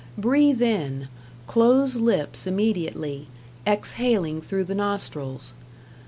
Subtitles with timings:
[0.17, 1.09] Breathe in,
[1.45, 3.27] close lips immediately,
[3.67, 5.53] exhaling through the nostrils.